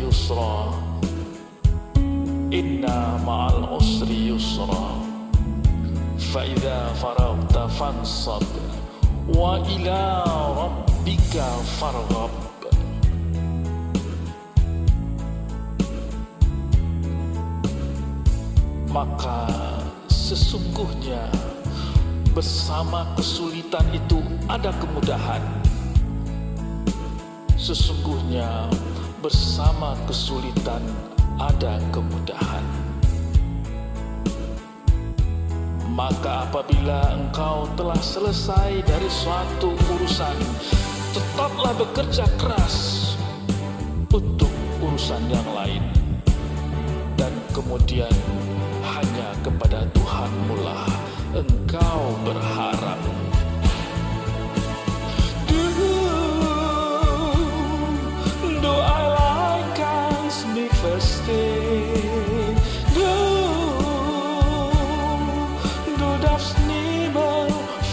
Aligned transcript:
yusra 0.00 0.72
Inna 2.50 3.18
ma'al 3.24 3.76
usri 3.76 4.28
yusra 4.28 4.96
Fa'idha 6.18 6.94
faragta 7.00 7.68
fansab 7.78 8.44
Wa 9.28 9.58
ila 9.58 10.24
rabbika 10.56 11.46
farghab 11.78 12.32
Maka 18.88 19.46
sesungguhnya 20.08 21.28
bersama 22.32 23.04
kesulitan 23.16 23.84
itu 23.92 24.22
ada 24.48 24.72
kemudahan 24.80 25.67
Sesungguhnya 27.58 28.70
bersama 29.18 29.98
kesulitan 30.06 30.78
ada 31.42 31.82
kemudahan. 31.90 32.62
Maka 35.90 36.46
apabila 36.46 37.18
engkau 37.18 37.66
telah 37.74 37.98
selesai 37.98 38.86
dari 38.86 39.10
suatu 39.10 39.74
urusan, 39.74 40.38
tetaplah 41.10 41.74
bekerja 41.74 42.30
keras 42.38 43.18
untuk 44.14 44.54
urusan 44.78 45.26
yang 45.26 45.48
lain. 45.50 45.82
Dan 47.18 47.34
kemudian 47.50 48.14
hanya 48.86 49.34
kepada 49.42 49.82
Tuhanmu 49.90 50.62
lah 50.62 50.86
engkau 51.34 52.14
berharap. 52.22 53.02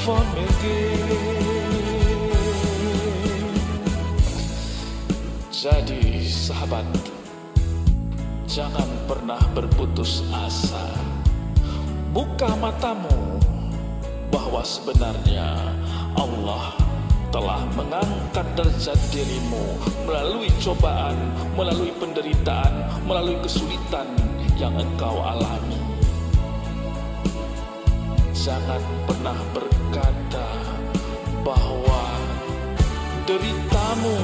Jadi 0.06 0.22
sahabat 6.30 6.86
Jangan 8.46 8.86
pernah 9.10 9.42
berputus 9.58 10.22
asa 10.30 10.94
Buka 12.14 12.54
matamu 12.62 13.42
Bahwa 14.30 14.62
sebenarnya 14.62 15.74
Allah 16.14 16.78
telah 17.34 17.66
mengangkat 17.74 18.46
derajat 18.54 19.02
dirimu 19.10 19.82
melalui 20.08 20.48
cobaan, 20.62 21.18
melalui 21.58 21.90
penderitaan, 22.00 23.04
melalui 23.04 23.36
kesulitan 23.44 24.08
yang 24.56 24.72
engkau 24.80 25.20
alami. 25.20 25.76
Jangan 28.32 28.80
pernah 29.04 29.36
berkata 29.52 29.75
deritamu, 33.36 34.16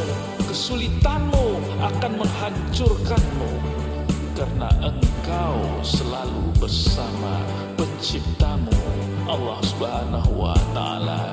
kesulitanmu 0.48 1.48
akan 1.84 2.12
menghancurkanmu 2.16 3.52
karena 4.40 4.72
engkau 4.80 5.60
selalu 5.84 6.56
bersama 6.56 7.44
penciptamu 7.76 8.72
Allah 9.28 9.60
Subhanahu 9.68 10.32
wa 10.32 10.56
taala. 10.72 11.31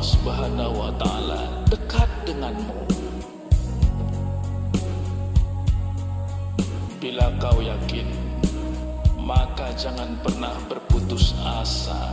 Allah 0.00 0.16
Subhanahu 0.16 0.80
wa 0.80 0.92
taala 0.96 1.40
dekat 1.68 2.08
denganmu? 2.24 2.72
Bila 6.96 7.28
kau 7.36 7.60
yakin, 7.60 8.08
maka 9.20 9.68
jangan 9.76 10.16
pernah 10.24 10.56
berputus 10.72 11.36
asa. 11.44 12.08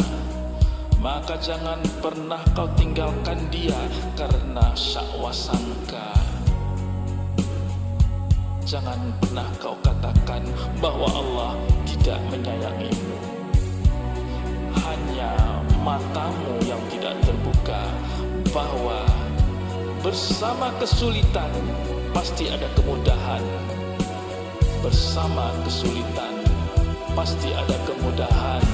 Maka 0.99 1.39
jangan 1.39 1.79
pernah 2.03 2.43
kau 2.51 2.67
tinggalkan 2.75 3.39
dia 3.55 3.79
karena 4.19 4.67
syakwasangka. 4.75 6.11
Jangan 8.67 8.99
pernah 9.23 9.47
kau 9.63 9.79
katakan 9.79 10.43
bahwa 10.83 11.07
Allah 11.07 11.55
tidak 11.87 12.19
menyayangimu. 12.35 13.36
Bahwa 18.57 19.05
bersama 20.01 20.73
kesulitan 20.81 21.53
pasti 22.09 22.49
ada 22.49 22.65
kemudahan. 22.73 23.45
Bersama 24.81 25.53
kesulitan 25.61 26.41
pasti 27.13 27.53
ada 27.53 27.77
kemudahan. 27.85 28.65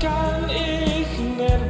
kann 0.00 0.48
ich 0.48 1.18
nicht 1.18 1.60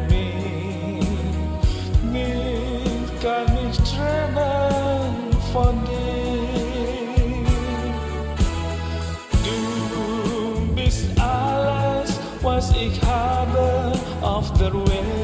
nicht 2.12 3.20
kann 3.20 3.46
trennen 3.84 5.36
von 5.52 5.84
dir. 5.84 6.30
Du 9.44 10.74
bist 10.74 11.06
alles, 11.20 12.20
was 12.40 12.70
ich 12.76 13.00
habe 13.02 13.92
auf 14.22 14.52
der 14.54 14.72
Welt. 14.72 15.19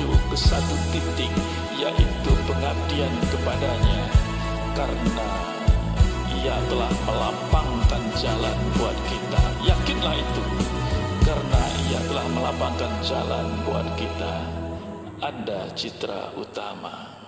Menuju 0.00 0.32
ke 0.32 0.36
satu 0.36 0.76
titik 0.92 1.32
Yaitu 1.76 2.32
pengabdian 2.44 3.14
kepadanya. 3.32 4.00
Karena 4.76 5.28
ia 6.36 6.56
telah 6.68 6.92
melapangkan 7.08 8.02
jalan 8.20 8.58
buat 8.76 8.96
kita. 9.08 9.42
Yakinlah 9.64 10.16
itu. 10.16 10.44
Karena 11.24 11.62
ia 11.88 12.00
telah 12.04 12.26
melapangkan 12.36 12.92
jalan 13.00 13.46
buat 13.64 13.88
kita. 13.96 14.34
Anda 15.24 15.68
Citra 15.72 16.32
Utama 16.36 17.19